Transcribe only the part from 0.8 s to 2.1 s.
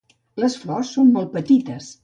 són molt petites.